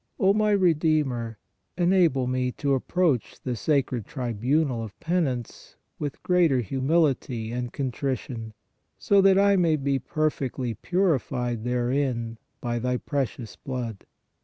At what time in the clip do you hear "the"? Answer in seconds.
3.41-3.55